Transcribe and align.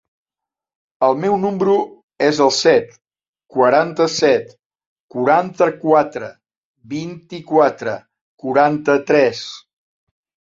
El 1.07 1.17
meu 1.23 1.33
número 1.41 1.73
es 2.27 2.39
el 2.45 2.53
set, 2.59 2.87
quaranta-set, 3.57 4.49
quaranta-quatre, 5.15 6.31
vint-i-quatre, 6.95 7.93
quaranta-tres. 8.47 9.43